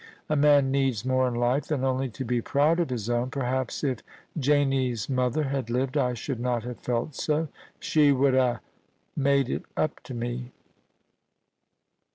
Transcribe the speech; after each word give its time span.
A 0.29 0.35
man 0.35 0.71
needs 0.71 1.05
more 1.05 1.27
in 1.27 1.35
life 1.35 1.67
than 1.67 1.83
only 1.83 2.09
to 2.09 2.25
be 2.25 2.41
proud 2.41 2.79
of 2.79 2.89
his 2.89 3.07
own. 3.07 3.29
Perhaps 3.29 3.83
if 3.83 3.99
Janie's 4.35 5.07
mother 5.07 5.43
had 5.43 5.69
lived 5.69 5.95
I 5.95 6.15
should 6.15 6.39
not 6.39 6.63
have 6.63 6.79
felt 6.79 7.13
so. 7.13 7.49
She 7.79 8.11
would 8.11 8.33
ha' 8.33 8.61
made 9.15 9.47
it 9.47 9.65
up 9.77 9.99
to 10.05 10.15
me.' 10.15 10.53